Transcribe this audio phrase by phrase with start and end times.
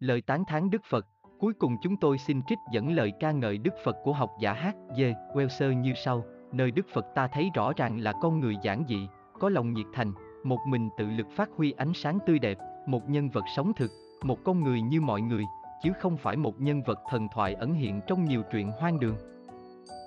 [0.00, 1.06] Lời tán thán Đức Phật,
[1.38, 4.52] cuối cùng chúng tôi xin trích dẫn lời ca ngợi Đức Phật của học giả
[4.52, 4.66] H.
[4.96, 5.00] G.
[5.34, 9.08] Welser như sau, nơi Đức Phật ta thấy rõ ràng là con người giản dị,
[9.40, 10.12] có lòng nhiệt thành,
[10.44, 13.90] một mình tự lực phát huy ánh sáng tươi đẹp, một nhân vật sống thực,
[14.22, 15.44] một con người như mọi người,
[15.82, 19.16] chứ không phải một nhân vật thần thoại ẩn hiện trong nhiều truyện hoang đường.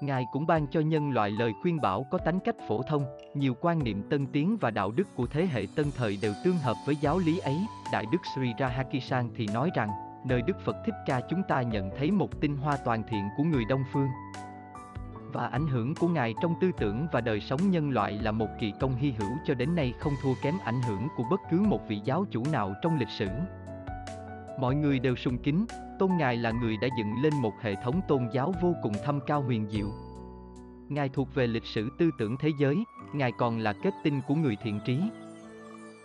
[0.00, 3.04] Ngài cũng ban cho nhân loại lời khuyên bảo có tánh cách phổ thông,
[3.34, 6.56] nhiều quan niệm tân tiến và đạo đức của thế hệ tân thời đều tương
[6.56, 7.56] hợp với giáo lý ấy.
[7.92, 9.90] Đại đức Sri Rahakisan thì nói rằng,
[10.24, 13.44] nơi Đức Phật Thích Ca chúng ta nhận thấy một tinh hoa toàn thiện của
[13.44, 14.08] người Đông Phương.
[15.32, 18.48] Và ảnh hưởng của Ngài trong tư tưởng và đời sống nhân loại là một
[18.60, 21.60] kỳ công hy hữu cho đến nay không thua kém ảnh hưởng của bất cứ
[21.60, 23.28] một vị giáo chủ nào trong lịch sử.
[24.58, 25.66] Mọi người đều sùng kính,
[25.98, 29.20] tôn Ngài là người đã dựng lên một hệ thống tôn giáo vô cùng thâm
[29.26, 29.86] cao huyền diệu.
[30.88, 32.76] Ngài thuộc về lịch sử tư tưởng thế giới,
[33.12, 35.00] Ngài còn là kết tinh của người thiện trí.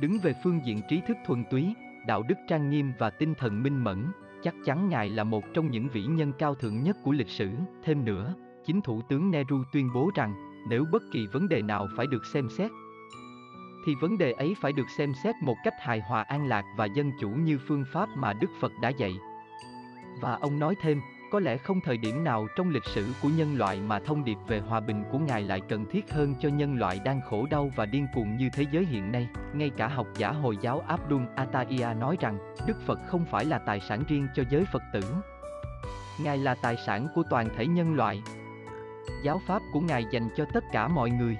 [0.00, 1.74] Đứng về phương diện trí thức thuần túy,
[2.06, 4.06] đạo đức trang nghiêm và tinh thần minh mẫn,
[4.42, 7.50] chắc chắn Ngài là một trong những vĩ nhân cao thượng nhất của lịch sử.
[7.84, 8.34] Thêm nữa,
[8.66, 10.34] chính Thủ tướng Nehru tuyên bố rằng,
[10.68, 12.70] nếu bất kỳ vấn đề nào phải được xem xét,
[13.86, 16.84] thì vấn đề ấy phải được xem xét một cách hài hòa an lạc và
[16.84, 19.18] dân chủ như phương pháp mà Đức Phật đã dạy.
[20.20, 23.58] Và ông nói thêm, có lẽ không thời điểm nào trong lịch sử của nhân
[23.58, 26.78] loại mà thông điệp về hòa bình của Ngài lại cần thiết hơn cho nhân
[26.78, 29.28] loại đang khổ đau và điên cuồng như thế giới hiện nay.
[29.54, 33.58] Ngay cả học giả Hồi giáo Abdul Ataya nói rằng, Đức Phật không phải là
[33.58, 35.00] tài sản riêng cho giới Phật tử.
[36.24, 38.22] Ngài là tài sản của toàn thể nhân loại.
[39.22, 41.36] Giáo pháp của Ngài dành cho tất cả mọi người.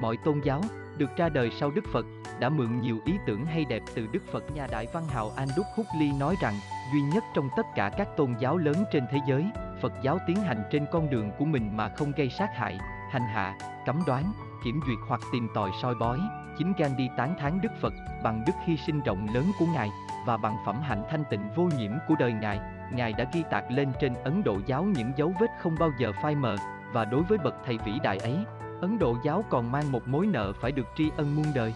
[0.00, 0.60] Mọi tôn giáo,
[0.98, 2.06] được ra đời sau Đức Phật,
[2.40, 4.44] đã mượn nhiều ý tưởng hay đẹp từ Đức Phật.
[4.54, 6.54] Nhà đại văn hào Anduk Hukli nói rằng,
[6.92, 9.44] duy nhất trong tất cả các tôn giáo lớn trên thế giới,
[9.80, 12.78] Phật giáo tiến hành trên con đường của mình mà không gây sát hại,
[13.10, 14.32] hành hạ, cấm đoán,
[14.64, 16.18] kiểm duyệt hoặc tìm tòi soi bói.
[16.58, 19.90] Chính Gandhi tán thán Đức Phật bằng đức hy sinh rộng lớn của Ngài
[20.26, 22.60] và bằng phẩm hạnh thanh tịnh vô nhiễm của đời Ngài.
[22.92, 26.12] Ngài đã ghi tạc lên trên Ấn Độ giáo những dấu vết không bao giờ
[26.22, 26.56] phai mờ
[26.92, 28.36] và đối với bậc thầy vĩ đại ấy,
[28.80, 31.74] Ấn Độ giáo còn mang một mối nợ phải được tri ân muôn đời.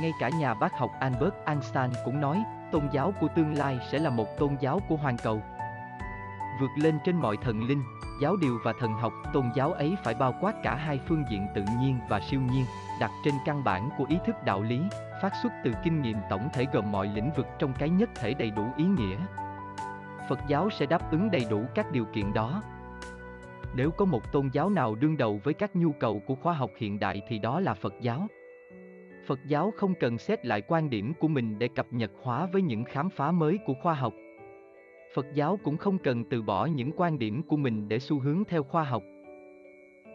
[0.00, 3.98] Ngay cả nhà bác học Albert Einstein cũng nói, tôn giáo của tương lai sẽ
[3.98, 5.42] là một tôn giáo của hoàn cầu.
[6.60, 7.82] Vượt lên trên mọi thần linh,
[8.22, 11.46] giáo điều và thần học, tôn giáo ấy phải bao quát cả hai phương diện
[11.54, 12.64] tự nhiên và siêu nhiên,
[13.00, 14.82] đặt trên căn bản của ý thức đạo lý,
[15.22, 18.34] phát xuất từ kinh nghiệm tổng thể gồm mọi lĩnh vực trong cái nhất thể
[18.34, 19.16] đầy đủ ý nghĩa.
[20.28, 22.62] Phật giáo sẽ đáp ứng đầy đủ các điều kiện đó.
[23.76, 26.70] Nếu có một tôn giáo nào đương đầu với các nhu cầu của khoa học
[26.76, 28.26] hiện đại thì đó là Phật giáo.
[29.26, 32.62] Phật giáo không cần xét lại quan điểm của mình để cập nhật hóa với
[32.62, 34.12] những khám phá mới của khoa học.
[35.14, 38.44] Phật giáo cũng không cần từ bỏ những quan điểm của mình để xu hướng
[38.44, 39.02] theo khoa học.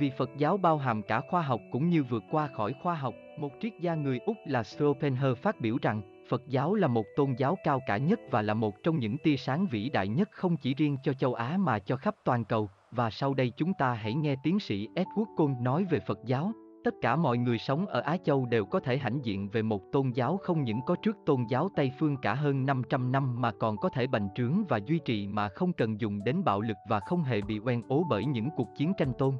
[0.00, 3.14] Vì Phật giáo bao hàm cả khoa học cũng như vượt qua khỏi khoa học,
[3.38, 7.34] một triết gia người Úc là Schopenhauer phát biểu rằng, Phật giáo là một tôn
[7.38, 10.56] giáo cao cả nhất và là một trong những tia sáng vĩ đại nhất không
[10.56, 12.68] chỉ riêng cho châu Á mà cho khắp toàn cầu.
[12.92, 16.52] Và sau đây chúng ta hãy nghe tiến sĩ Edward Cole nói về Phật giáo,
[16.84, 19.92] Tất cả mọi người sống ở Á Châu đều có thể hãnh diện về một
[19.92, 23.52] tôn giáo không những có trước tôn giáo Tây Phương cả hơn 500 năm mà
[23.52, 26.76] còn có thể bành trướng và duy trì mà không cần dùng đến bạo lực
[26.88, 29.34] và không hề bị oan ố bởi những cuộc chiến tranh tôn.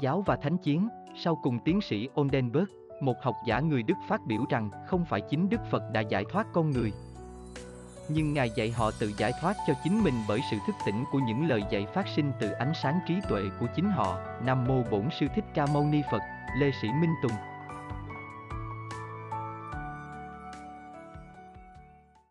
[0.00, 2.68] Giáo và thánh chiến, sau cùng tiến sĩ Oldenburg,
[3.00, 6.24] một học giả người Đức phát biểu rằng không phải chính Đức Phật đã giải
[6.30, 6.92] thoát con người,
[8.08, 11.18] nhưng Ngài dạy họ tự giải thoát cho chính mình bởi sự thức tỉnh của
[11.18, 14.18] những lời dạy phát sinh từ ánh sáng trí tuệ của chính họ.
[14.44, 16.22] Nam mô Bổn Sư Thích Ca Mâu Ni Phật,
[16.58, 17.32] Lê Sĩ Minh Tùng